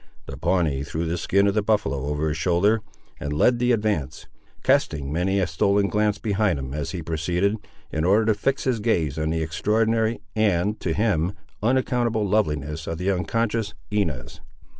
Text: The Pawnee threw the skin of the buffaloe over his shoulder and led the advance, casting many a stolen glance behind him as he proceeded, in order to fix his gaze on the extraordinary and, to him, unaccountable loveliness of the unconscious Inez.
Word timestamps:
The 0.25 0.35
Pawnee 0.35 0.81
threw 0.83 1.05
the 1.05 1.15
skin 1.15 1.45
of 1.45 1.53
the 1.53 1.61
buffaloe 1.61 2.07
over 2.07 2.29
his 2.29 2.37
shoulder 2.37 2.81
and 3.19 3.31
led 3.31 3.59
the 3.59 3.71
advance, 3.71 4.25
casting 4.63 5.11
many 5.11 5.39
a 5.39 5.45
stolen 5.45 5.89
glance 5.89 6.17
behind 6.17 6.57
him 6.57 6.73
as 6.73 6.89
he 6.89 7.03
proceeded, 7.03 7.57
in 7.91 8.03
order 8.03 8.25
to 8.25 8.33
fix 8.33 8.63
his 8.63 8.79
gaze 8.79 9.19
on 9.19 9.29
the 9.29 9.43
extraordinary 9.43 10.19
and, 10.35 10.79
to 10.79 10.93
him, 10.93 11.33
unaccountable 11.61 12.27
loveliness 12.27 12.87
of 12.87 12.97
the 12.97 13.11
unconscious 13.11 13.75
Inez. 13.91 14.41